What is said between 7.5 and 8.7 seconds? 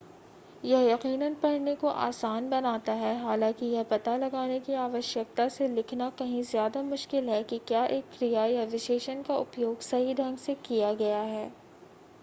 कि क्या एक क्रिया या